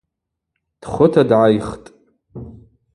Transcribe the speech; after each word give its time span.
Дхвыта 0.81 1.21
дгӏайхтӏ. 1.29 1.87